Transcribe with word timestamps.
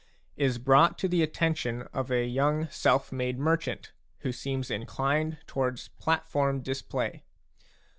is 0.35 0.57
brought 0.57 0.97
to 0.97 1.07
the 1.07 1.21
attention 1.21 1.83
of 1.93 2.09
a 2.09 2.25
young 2.25 2.67
self 2.69 3.11
made 3.11 3.37
merchant 3.37 3.91
who 4.21 4.31
seems 4.31 4.71
inclined 4.71 5.37
towards 5.45 5.89
platform 5.89 6.59
display. 6.59 7.23